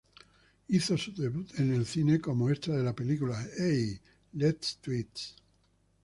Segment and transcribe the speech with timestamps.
[0.67, 3.99] Hizo su debut en el cine como extra en la película "Hey,
[4.33, 5.37] Let's Twist!